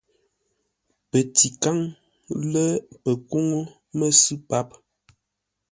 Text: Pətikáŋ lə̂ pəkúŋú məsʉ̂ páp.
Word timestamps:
Pətikáŋ 1.09 1.77
lə̂ 2.51 2.69
pəkúŋú 3.03 3.59
məsʉ̂ 3.97 4.35
páp. 4.49 4.69